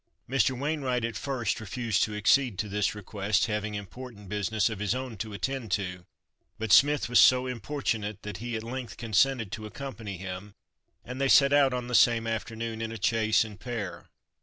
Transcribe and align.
Mr. 0.27 0.57
Wainwright 0.57 1.05
at 1.05 1.15
first 1.15 1.59
refused 1.59 2.01
to 2.01 2.15
accede 2.15 2.57
to 2.57 2.67
this 2.67 2.95
request, 2.95 3.45
having 3.45 3.75
important 3.75 4.29
business 4.29 4.67
of 4.67 4.79
his 4.79 4.95
own 4.95 5.15
to 5.17 5.31
attend 5.31 5.69
to, 5.73 6.07
but 6.57 6.71
Smith 6.71 7.07
was 7.07 7.19
so 7.19 7.45
importunate 7.45 8.23
that 8.23 8.37
he 8.37 8.55
at 8.55 8.63
length 8.63 8.97
consented 8.97 9.51
to 9.51 9.67
accompany 9.67 10.17
him, 10.17 10.55
and 11.05 11.21
they 11.21 11.29
set 11.29 11.53
out 11.53 11.71
on 11.71 11.85
the 11.85 11.93
same 11.93 12.25
afternoon 12.25 12.81
in 12.81 12.91
a 12.91 12.97
chaise 12.99 13.45
and 13.45 13.59
pair. 13.59 14.07